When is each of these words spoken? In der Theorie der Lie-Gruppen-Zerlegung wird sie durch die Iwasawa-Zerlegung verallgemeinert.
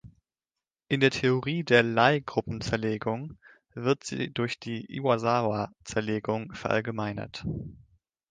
In 0.87 0.99
der 0.99 1.11
Theorie 1.11 1.63
der 1.63 1.83
Lie-Gruppen-Zerlegung 1.83 3.37
wird 3.75 4.03
sie 4.03 4.33
durch 4.33 4.59
die 4.59 4.83
Iwasawa-Zerlegung 4.97 6.55
verallgemeinert. 6.55 7.45